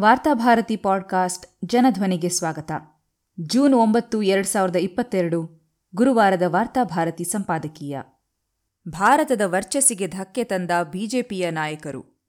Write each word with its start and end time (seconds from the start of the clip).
Varthabharati 0.00 0.76
podcast 0.76 1.46
ಜನಧ್ವನಿಗೆ 1.64 2.28
ಸ್ವಾಗತ. 2.28 2.72
June 3.40 3.74
ಒಂಬತ್ತು, 3.74 4.22
ಎರಡು 4.22 4.48
ಸಾವಿರದ 4.48 4.76
ಇಪ್ಪತ್ತೆರಡು, 4.76 5.50
ಗುರುವಾರದ 5.94 6.42
ವಾರ್ತಾಭಾರತಿ 6.46 7.24
ಸಂಪಾದಕೀಯ. 7.24 8.00
ಭಾರತದ 8.88 9.40
ವರ್ಚಸ್ಸಿಗೆ 9.44 10.06
ಧಕ್ಕೆ 10.06 10.44
ತಂದ 10.44 10.70
ಬಿಜೆಪಿಯ 10.92 11.50
ನಾಯಕರು. 11.50 12.24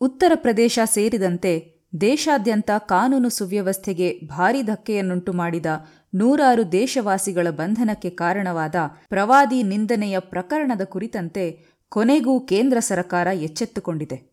ಉತ್ತರ 0.00 0.32
ಪ್ರದೇಶ 0.34 0.78
ಸೇರಿದಂತೆ 0.84 1.80
ದೇಶಾದ್ಯಂತ 2.00 2.70
ಕಾನೂನು 2.78 3.28
ಸುವ್ಯವಸ್ಥೆಗೆ 3.28 4.20
ಭಾರೀ 4.24 4.62
ಧಕ್ಕೆಯನ್ನುಂಟು 4.62 5.32
ಮಾಡಿದ 5.32 5.66
ನೂರಾರು 6.14 6.72
ದೇಶವಾಸಿಗಳ 6.72 7.46
ಬಂಧನಕ್ಕೆ 7.50 8.10
ಕಾರಣವಾದ 8.10 8.74
ಪ್ರವಾದಿ 9.08 9.62
ನಿಂದನೆಯ 9.62 10.18
ಪ್ರಕರಣದ 10.18 10.80
ಕುರಿತಂತೆ 10.84 11.66
ಕೊನೆಗೂ 11.88 12.40
ಕೇಂದ್ರ 12.40 12.78
ಸರಕಾರ 12.78 13.26
ಎಚ್ಚೆತ್ತುಕೊಂಡಿದೆ. 13.26 14.32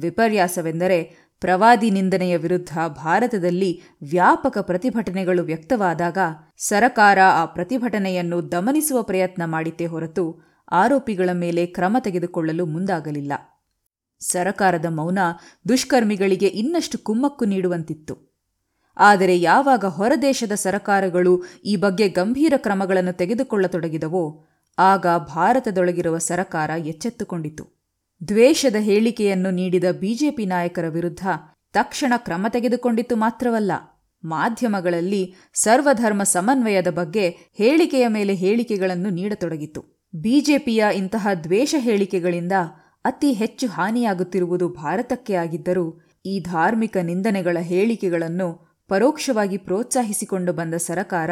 ವಿಪರ್ಯಾಸವೆಂದರೆ 0.00 1.29
ಪ್ರವಾದಿ 1.40 1.90
ನಿಂದನೆಯ 1.90 2.36
ವಿರುದ್ಧ 2.36 2.78
ಭಾರತದಲ್ಲಿ 2.88 3.80
ವ್ಯಾಪಕ 4.02 4.58
ಪ್ರತಿಭಟನೆಗಳು 4.58 5.42
ವ್ಯಕ್ತವಾದಾಗ 5.42 6.18
ಸರಕಾರ 6.56 7.18
ಆ 7.34 7.44
ಪ್ರತಿಭಟನೆಯನ್ನು 7.44 8.52
ದಮನಿಸುವ 8.52 9.02
ಪ್ರಯತ್ನ 9.02 9.44
ಮಾಡಿತೇ 9.44 9.86
ಹೊರತು 9.86 10.40
ಆರೋಪಿಗಳ 10.72 11.30
ಮೇಲೆ 11.32 11.66
ಕ್ರಮ 11.66 11.96
ತೆಗೆದುಕೊಳ್ಳಲು 12.00 12.66
ಮುಂದಾಗಲಿಲ್ಲ. 12.66 13.32
ಸರಕಾರದ 14.20 14.86
ಮೌನ 14.88 15.18
ದುಷ್ಕರ್ಮಿಗಳಿಗೆ 15.68 16.46
ಇನ್ನಷ್ಟು 16.46 16.98
ಕುಮ್ಮಕ್ಕು 16.98 17.44
ನೀಡುವಂತಿತ್ತು. 17.44 18.30
ಆದರೆ 18.96 19.40
ಯಾವಾಗ 19.40 19.84
ಹೊರದೇಶದ 19.84 20.52
ಸರಕಾರಗಳು 20.52 21.42
ಈ 21.64 21.76
ಬಗ್ಗೆ 21.76 22.08
ಗಂಭೀರ 22.08 22.54
ಕ್ರಮಗಳನ್ನು 22.56 23.12
ತೆಗೆದುಕೊಳ್ಳತೊಡಗಿದವೋ, 23.12 24.46
ಆಗ 24.78 25.06
ಭಾರತದೊಳಗಿರುವ 25.06 26.18
ಸರಕಾರ 26.18 26.70
ಎಚ್ಚೆತ್ತುಕೊಂಡಿತು. 26.70 27.79
ದ್ವೇಷದ 28.28 28.76
ಹೇಳಿಕೆಯನ್ನು 28.78 29.50
ನೀಡಿದ 29.50 29.84
ಬಿಜೆಪಿ 30.00 30.46
ನಾಯಕರ 30.46 30.88
ವಿರುದ್ಧ 30.88 31.24
ತಕ್ಷಣ 31.70 32.12
ಕ್ರಮ 32.16 32.46
ತೆಗೆದುಕೊಂಡಿತು 32.48 33.16
ಮಾತ್ರವಲ್ಲ, 33.16 33.72
ಮಾಧ್ಯಮಗಳಲ್ಲಿ 34.24 35.34
ಸರ್ವಧರ್ಮ 35.54 36.22
ಸಮನ್ವಯದ 36.22 36.88
ಬಗ್ಗೆ 36.88 37.36
ಹೇಳಿಕೆಯ 37.58 38.08
ಮೇಲೆ 38.08 38.34
ಹೇಳಿಕೆಗಳನ್ನು 38.34 39.10
ನೀಡತೊಡಗಿತು 39.10 40.04
ಬಿಜೆಪಿಯ 40.14 40.84
ಇಂತಹ 40.94 41.28
ದ್ವೇಷ 41.44 41.74
ಹೇಳಿಕೆಗಳಿಂದ 41.78 42.52
ಅತಿ 43.04 43.32
ಹೆಚ್ಚು 43.32 43.66
ಹಾನಿಯಾಗುತ್ತಿರುವುದು 43.68 44.68
ಭಾರತಕ್ಕೆ 44.68 45.34
ಆಗಿದ್ದರೂ, 45.34 46.00
ಈ 46.26 46.40
ಧಾರ್ಮಿಕ 46.40 46.96
ನಿಂದನೆಗಳ 46.96 47.58
ಹೇಳಿಕೆಗಳನ್ನು 47.60 48.48
ಪರೋಕ್ಷವಾಗಿ 48.88 49.56
ಪ್ರೋತ್ಸಾಹಿಸಿಕೊಂಡು 49.56 50.52
ಬಂದ 50.52 50.74
ಸರಕಾರ 50.74 51.30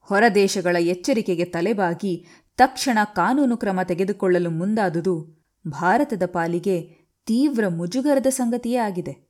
ಹೊರದೇಶಗಳ 0.00 0.76
ಎಚ್ಚರಿಕೆಗೆ 0.80 1.44
ತಲೆಬಾಗಿ 1.44 2.26
ತಕ್ಷಣ 2.56 2.98
ಕಾನೂನು 3.04 3.56
ಕ್ರಮ 3.56 3.82
ತೆಗೆದುಕೊಳ್ಳಲು 3.82 4.50
ಮುಂದಾದುದು 4.50 5.35
ಭಾರತದ 5.68 6.22
ಪಾಲಿಗೆ 6.26 7.06
ತೀವ್ರ 7.26 7.68
ಮುಜುಗರದ 7.68 8.26
ಸಂಗತಿಯೇ 8.26 8.76
ಆಗಿದೆ. 8.76 9.26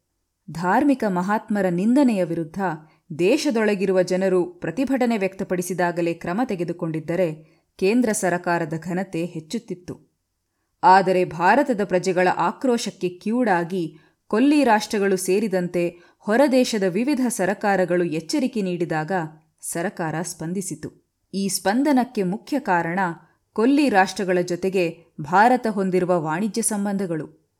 ಧಾರ್ಮಿಕ 0.50 1.04
ಮಹಾತ್ಮರ 1.08 1.68
ನಿಂದನೆಯ 1.68 2.24
ವಿರುದ್ಧ 2.24 2.60
ದೇಶದೊಳಗಿರುವ 3.18 4.02
ಜನರು 4.02 4.44
ಪ್ರತಿಭಟನೆ 4.44 5.18
ವ್ಯಕ್ತಪಡಿಸಿದಾಗಲೇ 5.18 6.14
ಕ್ರಮ 6.14 6.40
ತೆಗೆದುಕೊಂಡಿದ್ದರೆ 6.44 7.56
ಕೇಂದ್ರ 7.78 8.12
ಸರಕಾರದ 8.12 8.72
ಘನತೆ 8.78 9.24
ಹೆಚ್ಚುತ್ತಿತ್ತು. 9.24 10.16
ಆದರೆ 10.82 11.24
ಭಾರತದ 11.24 11.80
ಪ್ರಜೆಗಳ 11.84 12.28
ಆಕ್ರೋಶಕ್ಕೆ 12.36 13.08
ಕಿವುಡಾಗಿ 13.08 13.96
ಕೊಲ್ಲಿ 14.26 14.64
ರಾಷ್ಟ್ರಗಳು 14.64 15.16
ಸೇರಿದಂತೆ 15.16 15.96
ಹೊರದೇಶದ 16.18 16.82
ವಿವಿಧ 16.82 17.20
ಸರಕಾರಗಳು 17.28 18.04
ಎಚ್ಚರಿಕೆ 18.04 18.62
ನೀಡಿದಾಗ 18.62 19.12
ಸರಕಾರ 19.60 20.14
ಸ್ಪಂದಿಸಿತು. 20.22 21.06
ಈ 21.34 21.48
ಸ್ಪಂದನಕ್ಕೆ 21.48 22.22
ಮುಖ್ಯ 22.22 22.58
ಕಾರಣ 22.58 22.98
ಕೊಲ್ಲಿ 23.56 23.88
ರಾಷ್ಟ್ರಗಳ 23.88 24.38
ಜೊತೆಗೆ 24.40 25.04
ಭಾರತ 25.20 25.66
ಹೊಂದಿರುವ 25.70 26.22
ವಾಣಿಜ್ಯ 26.22 26.62
ಸಂಬಂಧಗಳು. 26.62 27.54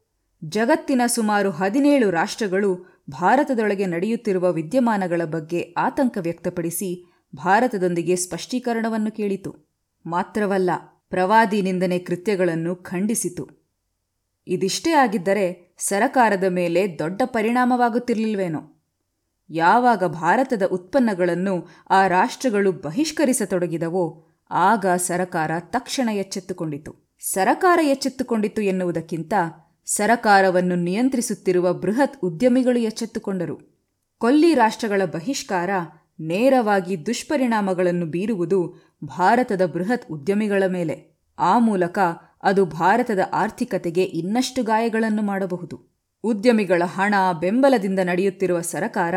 ಜಗತ್ತಿನ 0.45 1.01
ಸುಮಾರು 1.07 1.51
ಹದಿನೇಳು 1.51 2.11
ರಾಷ್ಟ್ರಗಳು 2.11 3.03
ಭಾರತದೊಳಗೆ 3.11 3.87
ನಡೆಯುತ್ತಿರುವ 3.87 4.53
ವಿದ್ಯಮಾನಗಳ 4.53 5.21
ಬಗ್ಗೆ 5.25 5.75
ಆತಂಕ 5.77 6.19
ವ್ಯಕ್ತಪಡಿಸಿ 6.21 7.13
ಭಾರತದೊಂದಿಗೆ 7.37 8.17
ಸ್ಪಷ್ಟೀಕರಣವನ್ನು 8.17 9.11
ಕೇಳಿತು. 9.11 9.73
ಮಾತ್ರವಲ್ಲ, 10.07 10.71
ಪ್ರವಾದಿ 11.11 11.63
ನಿಂದನೆ 11.63 11.99
ಕೃತ್ಯಗಳನ್ನು 11.99 12.77
ಖಂಡಿಸಿತು. 12.77 13.49
ಇದಿಷ್ಟೇ 14.47 14.91
ಆಗಿದ್ದರೆ 14.91 15.75
ಸರಕಾರದ 15.79 16.45
ಮೇಲೆ 16.45 16.99
ದೊಡ್ಡ 16.99 17.23
ಪರಿಣಾಮವಾಗುತ್ತಿರಲಿಲ್ವೇನೋ? 17.25 18.83
ಯಾವಾಗ 19.51 20.05
ಭಾರತದ 20.05 20.63
ಉತ್ಪನ್ನಗಳನ್ನು 20.63 21.69
ಆ 21.91 22.07
ರಾಷ್ಟ್ರಗಳು 22.07 22.73
ಬಹಿಷ್ಕರಿಸತೊಡಗಿದವೋ 22.73 24.23
ಆಗ 24.51 24.87
ಸರಕಾರ 24.87 25.51
ತಕ್ಷಣ 25.61 26.09
ಎಚ್ಚೆತ್ತುಕೊಂಡಿತು. 26.09 27.17
ಸರಕಾರ 27.21 27.79
ಎಚ್ಚೆತ್ತುಕೊಂಡಿತು 27.83 28.63
ಎನ್ನುವುದಕ್ಕಿಂತ 28.63 29.35
ಸರಕಾರವನ್ನು 29.87 30.75
ನಿಯಂತ್ರಿಸುತ್ತಿರುವ 30.75 31.73
ಬೃಹತ್ 31.73 32.19
ಉದ್ಯಮಿಗಳು 32.23 32.79
ಎಚ್ಚೆತ್ತುಕೊಂಡರು. 32.79 33.87
ಕೊಲ್ಲಿ 34.19 34.55
ರಾಷ್ಟ್ರಗಳ 34.55 35.03
ಬಹಿಷ್ಕಾರ 35.05 35.71
ನೇರವಾಗಿ 36.21 37.07
ದುಷ್ಪರಿಣಾಮಗಳನ್ನು 37.07 38.07
ಬೀರುವುದು 38.07 38.75
ಭಾರತದ 39.05 39.67
ಬೃಹತ್ 39.67 40.13
ಉದ್ಯಮಿಗಳ 40.13 40.63
ಮೇಲೆ. 40.67 41.19
ಆ 41.39 41.59
ಮೂಲಕ 41.59 41.99
ಅದು 42.43 42.65
ಭಾರತದ 42.65 43.19
ಆರ್ಥಿಕತೆಗೆ 43.33 44.03
ಇನ್ನಷ್ಟು 44.03 44.63
ಗಾಯಗಳನ್ನು 44.63 45.23
ಮಾಡಬಹುದು. 45.23 45.97
ಉದ್ಯಮಿಗಳ 46.25 46.83
ಹಣ 46.87 47.15
ಬೆಂಬಲದಿಂದ 47.41 47.99
ನಡೆಯುತ್ತಿರುವ 47.99 48.61
ಸರಕಾರ 48.61 49.15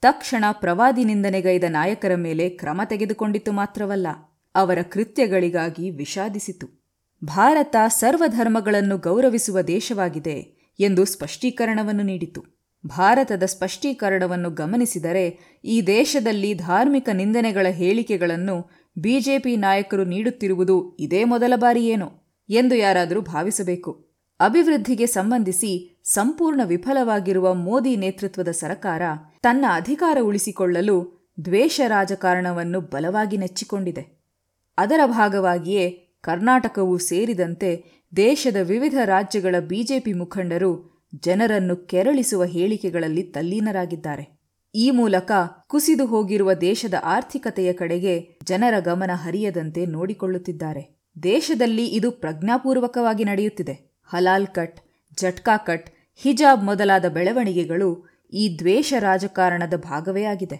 ತಕ್ಷಣ 0.00 0.44
ಪ್ರವಾದಿ 0.52 1.04
ನಿಂದನೆಗೈದ 1.04 1.64
ನಾಯಕರ 1.68 2.14
ಮೇಲೆ 2.14 2.48
ಕ್ರಮ 2.48 2.80
ತೆಗೆದುಕೊಂಡಿತು 2.84 3.52
ಮಾತ್ರವಲ್ಲ. 3.52 4.06
ಅವರ 4.54 4.82
ಕೃತ್ಯಗಳಿಗಾಗಿ 4.82 5.90
ವಿಷಾದಿಸಿತು. 5.90 6.82
ಭಾರತ 7.24 7.76
ಸರ್ವಧರ್ಮಗಳನ್ನು 7.88 8.98
ಗೌರವಿಸುವ 8.98 9.60
ದೇಶವಾಗಿದೆ 9.60 10.62
ಎಂದು 10.80 11.04
ಸ್ಪಷ್ಟೀಕರಣವನ್ನು 11.04 12.02
ನೀಡಿತು. 12.02 12.44
ಭಾರತದ 12.86 13.42
ಸ್ಪಷ್ಟೀಕರಣವನ್ನು 13.42 14.50
ಗಮನಿಸಿದರೆ 14.50 15.58
ಈ 15.64 15.82
ದೇಶದಲ್ಲಿ 15.82 16.54
ಧಾರ್ಮಿಕ 16.54 17.08
ನಿಂದನೆಗಳ 17.12 17.66
ಹೇಳಿಕೆಗಳನ್ನು 17.70 18.70
ಬಿಜೆಪಿ 18.98 19.56
ನಾಯಕರು 19.56 20.04
ನೀಡುತ್ತಿರುವುದು 20.04 20.96
ಇದೇ 21.00 21.24
ಮೊದಲ 21.24 21.52
ಬಾರಿಯೇನು 21.56 22.36
ಎಂದು 22.48 22.74
ಯಾರಾದರೂ 22.74 23.20
ಭಾವಿಸಬೇಕು. 23.20 24.12
ಅಭಿವೃದ್ಧಿಗೆ 24.40 25.06
ಸಂಬಂಧಿಸಿ 25.06 26.00
ಸಂಪೂರ್ಣ 26.04 26.60
ವಿಫಲವಾಗಿರುವ 26.64 27.54
ಮೋದಿ 27.54 27.96
ನೇತೃತ್ವದ 27.96 28.48
ಸರಕಾರ 28.48 29.02
ತನ್ನ 29.42 29.64
ಅಧಿಕಾರ 29.68 30.18
ಉಳಿಸಿಕೊಳ್ಳಲು 30.22 31.28
ದ್ವೇಷ 31.44 31.80
ರಾಜಕಾರಣವನ್ನು 31.88 32.80
ಬಲವಾಗಿ 32.80 33.36
ನೆಚ್ಚಿಕೊಂಡಿದೆ. 33.36 34.21
ಅದರ 34.82 35.00
ಭಾಗವಾಗಿಯೇ 35.06 35.84
ಕರ್ನಾಟಕವೂ 36.20 36.98
ಸೇರಿದಂತೆ 36.98 37.70
ದೇಶದ 38.16 38.56
ವಿವಿಧ 38.62 38.94
ರಾಜ್ಯಗಳ 39.04 39.54
ಬಿಜೆಪಿ 39.68 40.12
ಮುಖಂಡರು 40.12 40.70
ಜನರನ್ನು 41.22 41.76
ಕೆರಳಿಸುವ 41.76 42.44
ಹೇಳಿಕೆಗಳಲ್ಲಿ 42.44 43.22
ತಲ್ಲೀನರಾಗಿದ್ದಾರೆ. 43.22 44.24
ಈ 44.74 44.90
ಮೂಲಕ 44.90 45.32
ಕುಸಿದು 45.66 46.06
ಹೋಗಿರುವ 46.06 46.52
ದೇಶದ 46.52 46.94
ಆರ್ಥಿಕತೆಯ 47.04 47.72
ಕಡೆಗೆ 47.72 48.14
ಜನರ 48.44 48.74
ಗಮನ 48.80 49.10
ಹರಿಯದಂತೆ 49.14 49.86
ನೋಡಿಕೊಳ್ಳುತ್ತಿದ್ದಾರೆ. 49.86 50.82
ದೇಶದಲ್ಲಿ 51.22 51.86
ಇದು 51.86 52.10
ಪ್ರಜ್ಞಾಪೂರ್ವಕವಾಗಿ 52.10 53.24
ನಡೆಯುತ್ತಿದೆ. 53.24 53.74
ಹಲಾಲ್ 54.08 54.46
ಕಟ್, 54.46 54.78
ಜಟ್ಕಾ 55.20 55.56
ಕಟ್, 55.56 55.90
ಹಿಜಾಬ್ 56.16 56.64
ಮೊದಲಾದ 56.64 57.06
ಬೆಳವಣಿಗೆಗಳು 57.08 57.90
ಈ 58.32 58.44
ದ್ವೇಷ 58.58 58.94
ರಾಜಕಾರಣದ 58.98 59.74
ಭಾಗವೇ 59.76 60.24
ಆಗಿದೆ. 60.24 60.58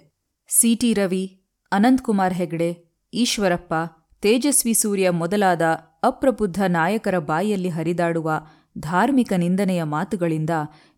ಸಿಟಿ 0.48 0.90
ರವಿ 0.94 1.24
ಅನಂತಕುಮಾರ್ 1.72 2.34
ಹೆಗಡೆ, 2.34 2.70
ಈಶ್ವರಪ್ಪ 3.14 3.74
ತೇಜಸ್ವಿ 4.22 4.74
ಸೂರ್ಯ 4.74 5.10
ಮೊದಲಾದ 5.10 5.62
ಅಪ್ರಬುದ್ಧ 6.02 6.62
ನಾಯಕರ 6.68 7.18
ಬಾಯಲ್ಲಿ 7.18 7.68
ಹರಿದಾಡುವ 7.68 8.30
ಧಾರ್ಮಿಕ 8.78 9.32
ನಿಂದನೆಯ 9.36 9.82
ಮಾತುಗಳಿಂದ 9.82 10.50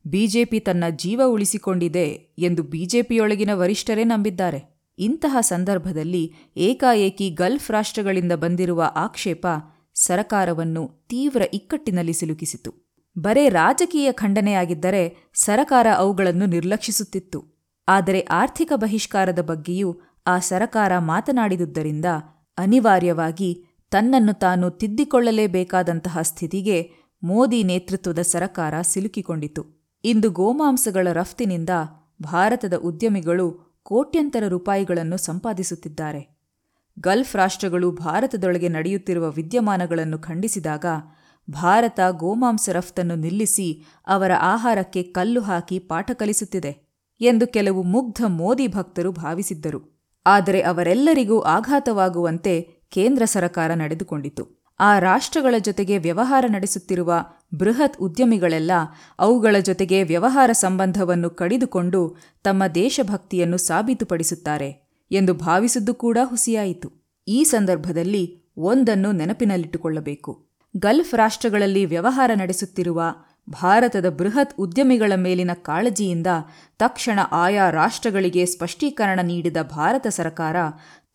ಬಿಜೆಪಿ 0.07 0.61
ತನ್ನ 0.61 0.85
ಜೀವ 0.97 1.23
ಉಳಿಸಿಕೊಂಡಿದೆ 1.27 2.07
ಎಂದು 2.39 2.63
ಬಿಜೆಪಿಯೊಳಗಿನ 2.63 3.51
ವರಿಷ್ಠರೇ 3.55 4.05
ನಂಬಿದ್ದಾರೆ. 4.05 4.61
ಇಂತಹ 4.99 5.37
ಸಂದರ್ಭದಲ್ಲಿ 5.41 6.33
ಏಕಾಏಕಿ 6.57 7.31
ಗಲ್ಫ್ 7.31 7.71
ರಾಷ್ಟ್ರಗಳಿಂದ 7.71 8.33
ಬಂದಿರುವ 8.33 8.83
ಆಕ್ಷೇಪ 8.97 9.47
ಸರಕಾರವನ್ನು 9.95 11.07
ತೀವ್ರ 11.09 11.43
ಇಕ್ಕಟ್ಟಿನಲ್ಲಿ 11.55 12.13
ಸಿಲುಕಿಸಿತು. 12.13 12.71
ಬರೇ 13.19 13.49
ರಾಜಕೀಯ 13.49 14.13
ಖಂಡನೆಯಾಗಿದ್ದರೆ 14.13 15.31
ಸರಕಾರ 15.35 15.87
ಅವುಗಳನ್ನು 15.97 16.47
ನಿರ್ಲಕ್ಷಿಸುತ್ತಿತ್ತು. 16.47 17.41
ಆದರೆ 17.89 18.21
ಆರ್ಥಿಕ 18.21 18.73
ಬಹಿಷ್ಕಾರದ 18.77 19.39
ಬಗ್ಗೆಯೂ 19.39 20.01
ಆ 20.27 20.39
ಸರಕಾರ 20.39 20.93
ಮಾತನಾಡಿದುದರಿಂದ 20.99 22.05
ಅನಿವಾರ್ಯವಾಗಿ 22.59 23.65
ತನ್ನನ್ನು 23.91 24.33
ತಾನು 24.33 24.71
ತಿದ್ದಿಕೊಳ್ಳಲೇಬೇಕಾದಂತಹ 24.71 26.19
ಸ್ಥಿತಿಗೆ 26.23 26.91
ಮೋದಿ 27.23 27.65
ನೇತೃತ್ವದ 27.65 28.19
ಸರಕಾರ 28.23 28.75
ಸಿಲುಕಿಕೊಂಡಿತು. 28.83 29.85
ಇಂದು 30.05 30.31
ಗೋಮಾಂಸಗಳ 30.31 31.09
ರಫ್ತಿನಿಂದ 31.13 31.71
ಭಾರತದ 32.23 32.75
ಉದ್ಯಮಿಗಳು 32.75 33.79
ಕೋಟ್ಯಂತರ 33.83 34.49
ರೂಪಾಯಿಗಳನ್ನು 34.49 35.17
ಸಂಪಾದಿಸುತ್ತಿದ್ದಾರೆ. 35.17 36.39
ಗಲ್ಫ್ 37.01 37.37
ರಾಷ್ಟ್ರಗಳು 37.37 37.91
ಭಾರತದೊಳಗೆ 37.91 38.69
ನಡೆಯುತ್ತಿರುವ 38.69 39.31
ವಿದ್ಯಮಾನಗಳನ್ನು 39.31 40.19
ಖಂಡಿಸಿದಾಗ 40.19 40.85
ಭಾರತ 41.51 42.01
ಗೋಮಾಂಸ 42.11 42.69
ರಫ್ತನ್ನು 42.73 43.15
ನಿಲ್ಲಿಸಿ 43.15 43.83
ಅವರ 44.07 44.31
ಆಹಾರಕ್ಕೆ 44.41 45.03
ಕಲ್ಲು 45.03 45.41
ಹಾಕಿ 45.41 45.79
ಪಾಠ 45.79 46.11
ಕಲಿಸುತ್ತಿದೆ 46.11 46.87
ಎಂದು 47.21 47.47
ಕೆಲವು 47.47 47.83
ಮುಗ್ಧ 47.83 48.25
ಮೋದಿ 48.27 48.69
ಭಕ್ತರು 48.69 49.13
ಭಾವಿಸಿದ್ದರು. 49.13 49.94
ಆದರೆ 50.27 50.63
ಅವರೆಲ್ಲರಿಗೂ 50.63 51.41
ಆಘಾತವಾಗುವಂತೆ 51.41 52.61
ಕೇಂದ್ರ 52.91 53.25
ಸರಕಾರ 53.25 53.75
ನಡೆದುಕೊಂಡಿತು. 53.75 54.65
ಆ 54.81 54.99
ರಾಷ್ಟ್ರಗಳ 54.99 55.55
ಜೊತೆಗೆ 55.59 55.99
ವ್ಯವಹಾರ 55.99 56.45
ನಡೆಸುತ್ತಿರುವ 56.49 57.15
ಬೃಹತ್ 57.59 57.99
ಉದ್ಯಮಿಗಳೆಲ್ಲ 58.01 58.71
ಅವುಗಳ 59.19 59.57
ಜೊತೆಗೆ 59.59 60.03
ವ್ಯವಹಾರ 60.03 60.53
ಸಂಬಂಧವನ್ನು 60.53 61.31
ಕಡಿದುಕೊಂಡು 61.31 62.17
ತಮ್ಮ 62.45 62.67
ದೇಶಭಕ್ತಿಯನ್ನು 62.67 63.57
ಸಾಬೀತುಪಡಿಸುತ್ತಾರೆ 63.57 64.89
ಎಂದು 65.11 65.35
ಭಾವಿಸಿದ್ದು 65.35 65.95
ಕೂಡ 65.95 66.19
ಹುಸಿಯಾಯಿತು. 66.25 66.93
ಈ 67.29 67.45
ಸಂದರ್ಭದಲ್ಲಿ 67.45 68.53
ಒಂದನ್ನು 68.57 69.13
ನೆನಪಿನಲ್ಲಿಟ್ಟುಕೊಳ್ಳಬೇಕು. 69.13 70.47
ಗಲ್ಫ್ 70.77 71.15
ರಾಷ್ಟ್ರಗಳಲ್ಲಿ 71.15 71.85
ವ್ಯವಹಾರ 71.85 72.31
ನಡೆಸುತ್ತಿರುವ 72.35 73.03
ಭಾರತದ 73.51 74.09
ಬೃಹತ್ 74.09 74.55
ಉದ್ಯಮಿಗಳ 74.59 75.13
ಮೇಲಿನ 75.17 75.51
ಕಾಳಜಿಯಿಂದ 75.55 76.27
ತಕ್ಷಣ 76.79 77.21
ಆಯಾ 77.33 77.71
ರಾಷ್ಟ್ರಗಳಿಗೆ 77.71 78.47
ಸ್ಪಷ್ಟೀಕರಣ 78.47 79.21
ನೀಡಿದ 79.23 79.57
ಭಾರತ 79.63 80.07
ಸರ್ಕಾರ 80.07 80.57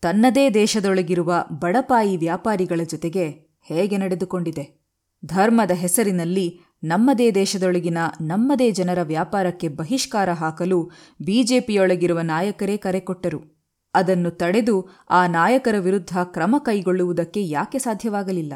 ತನ್ನದೇ 0.02 0.50
ದೇಶದೊಳಗಿರುವ 0.50 1.44
ಬಡಪಾಯಿ 1.52 2.16
ವ್ಯಾಪಾರಿಗಳ 2.16 2.80
ಜೊತೆಗೆ 2.84 3.28
ಹೇಗೆ 3.64 3.96
ನಡೆದುಕೊಂಡಿದೆ? 3.96 4.80
ಧರ್ಮದ 5.24 5.70
ಹೆಸರಿನಲ್ಲಿ 5.70 6.60
ನಮ್ಮದೇ 6.84 7.30
ದೇಶದೊಳಗಿನ 7.30 7.98
ನಮ್ಮದೇ 8.20 8.70
ಜನರ 8.70 9.02
ವ್ಯಾಪಾರಕ್ಕೆ 9.02 9.68
ಬಹಿಷ್ಕಾರ 9.68 10.32
ಹಾಕಲು 10.32 10.90
ಬಿಜೆಪಿಯೊಳಗಿರುವ 11.24 12.20
ನಾಯಕರೇ 12.20 12.76
ಕರೆ 12.76 13.00
ಕೊಟ್ಟರು. 13.00 13.60
ಅದನ್ನು 13.94 14.30
ತಡೆದು 14.30 14.88
ಆ 15.10 15.26
ನಾಯಕರ 15.26 15.74
ವಿರುದ್ಧ 15.78 16.18
ಕ್ರಮ 16.24 16.56
ಕೈಗೊಳ್ಳುವುದಕ್ಕೆ 16.58 17.46
ಯಾಕೆ 17.46 17.78
ಸಾಧ್ಯವಾಗಲಿಲ್ಲ? 17.78 18.52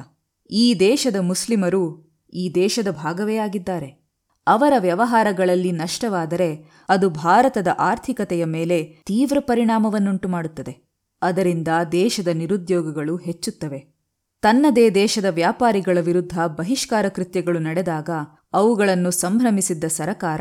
ಈ 0.50 0.74
ದೇಶದ 0.74 1.16
ಮುಸ್ಲಿಮರು 1.16 2.03
ಈ 2.34 2.52
ದೇಶದ 2.54 2.90
ಭಾಗವೇ 2.90 3.36
ಆಗಿದ್ದಾರೆ. 3.36 4.04
ಅವರ 4.46 4.72
ವ್ಯವಹಾರಗಳಲ್ಲಿ 4.78 5.72
ನಷ್ಟವಾದರೆ 5.72 6.70
ಅದು 6.88 7.10
ಭಾರತದ 7.10 7.68
ಆರ್ಥಿಕತೆಯ 7.78 8.44
ಮೇಲೆ 8.44 8.84
ತೀವ್ರ 9.06 9.36
ಪರಿಣಾಮವನ್ನುಂಟು 9.40 10.28
ಮಾಡುತ್ತದೆ. 10.28 10.88
ಅದರಿಂದ 11.22 11.68
ದೇಶದ 11.92 12.28
ನಿರುದ್ಯೋಗಗಳು 12.28 13.16
ಹೆಚ್ಚುತ್ತವೆ. 13.16 13.94
ತನ್ನದೇ 14.42 14.90
ದೇಶದ 14.90 15.24
ವ್ಯಾಪಾರಿಗಳ 15.24 15.98
ವಿರುದ್ಧ 16.00 16.38
ಬಹಿಷ್ಕಾರ 16.38 17.08
ಕೃತ್ಯಗಳು 17.08 17.58
ನಡೆದಾಗ 17.58 18.10
ಅವುಗಳನ್ನು 18.52 19.10
ಸಂಭ್ರಮಿಸಿದ್ದ 19.10 19.84
ಸರಕಾರ 19.84 20.40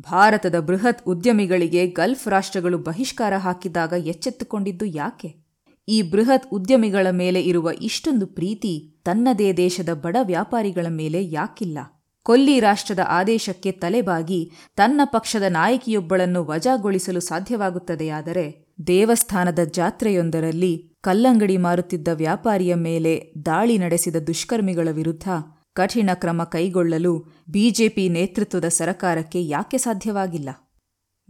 ಭಾರತದ 0.00 0.60
ಬೃಹತ್ 0.60 1.02
ಉದ್ಯಮಿಗಳಿಗೆ 1.06 1.86
ಗಲ್ಫ್ 1.86 2.28
ರಾಷ್ಟ್ರಗಳು 2.28 2.78
ಬಹಿಷ್ಕಾರ 2.78 3.36
ಹಾಕಿದಾಗ 3.36 3.92
ಎಚ್ಚೆತ್ತುಕೊಂಡಿದ್ದು 3.96 4.84
ಯಾಕೆ? 4.84 5.45
ಈ 5.88 6.02
ಬೃಹತ್ 6.02 6.46
ಉದ್ಯಮಿಗಳ 6.52 7.06
ಮೇಲೆ 7.10 7.40
ಇರುವ 7.42 7.70
ಇಷ್ಟೊಂದು 7.80 8.26
ಪ್ರೀತಿ 8.26 9.02
ತನ್ನದೇ 9.04 9.52
ದೇಶದ 9.52 9.88
ಬಡ 9.92 10.16
ವ್ಯಾಪಾರಿಗಳ 10.22 10.86
ಮೇಲೆ 10.88 11.24
ಯಾಕಿಲ್ಲ. 11.24 11.78
ಕೊಲ್ಲಿ 12.22 12.60
ರಾಷ್ಟ್ರದ 12.60 12.98
ಆದೇಶಕ್ಕೆ 13.08 13.72
ತಲೆಬಾಗಿ 13.72 14.52
ತನ್ನ 14.76 15.00
ಪಕ್ಷದ 15.04 15.42
ನಾಯಕಿಯೊಬ್ಬಳನ್ನು 15.48 16.44
ವಜಾಗೊಳಿಸಲು 16.44 17.20
ಸಾಧ್ಯವಾಗುತ್ತದೆಯಾದರೆ 17.20 18.46
ದೇವಸ್ಥಾನದ 18.86 19.58
ಜಾತ್ರೆಯೊಂದರಲ್ಲಿ 19.58 20.72
ಕಲ್ಲಂಗಡಿ 21.00 21.56
ಮಾರುತ್ತಿದ್ದ 21.56 22.08
ವ್ಯಾಪಾರಿಯ 22.08 22.74
ಮೇಲೆ 22.74 23.32
ದಾಳಿ 23.46 23.78
ನಡೆಸಿದ 23.78 24.16
ದುಷ್ಕರ್ಮಿಗಳ 24.16 24.88
ವಿರುದ್ಧ 24.90 25.28
ಕಠಿಣ 25.72 26.10
ಕ್ರಮ 26.14 26.44
ಕೈಗೊಳ್ಳಲು 26.44 27.12
ಬಿಜೆಪಿ 27.48 28.08
ನೇತೃತ್ವದ 28.08 28.68
ಸರಕಾರಕ್ಕೆ 28.68 29.46
ಯಾಕೆ 29.46 29.78
ಸಾಧ್ಯವಾಗಿಲ್ಲ? 29.78 30.50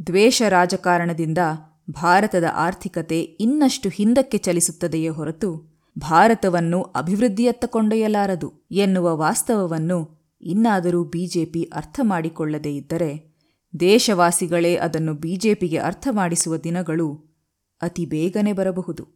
ದ್ವೇಷ 0.07 0.43
ರಾಜಕಾರಣದಿಂದ 0.49 1.39
ಭಾರತದ 1.91 2.45
ಆರ್ಥಿಕತೆ 2.53 3.21
ಇನ್ನಷ್ಟು 3.21 3.89
ಹಿಂದಕ್ಕೆ 3.89 4.39
ಚಲಿಸುತ್ತದೆಯೇ 4.39 5.09
ಹೊರತು 5.09 5.77
ಭಾರತವನ್ನು 5.99 6.83
ಅಭಿವೃದ್ಧಿಯತ್ತ 6.83 7.65
ಕೊಂಡೊಯ್ಯಲಾರದು 7.65 8.67
ಎನ್ನುವ 8.71 9.17
ವಾಸ್ತವವನ್ನು 9.17 10.17
ಇನ್ನಾದರೂ 10.41 11.05
ಬಿಜೆಪಿ 11.05 11.63
ಅರ್ಥ 11.63 12.01
ಮಾಡಿಕೊಳ್ಳದೇ 12.03 12.77
ಇದ್ದರೆ 12.77 13.37
ದೇಶವಾಸಿಗಳೇ 13.81 14.77
ಅದನ್ನು 14.77 15.15
ಬಿಜೆಪಿಗೆ 15.15 15.79
ಅರ್ಥ 15.79 16.09
ಮಾಡಿಸುವ 16.11 16.57
ದಿನಗಳು 16.57 17.37
ಅತಿ 17.83 18.07
ಬೇಗನೆ 18.07 18.53
ಬರಬಹುದು. 18.53 19.16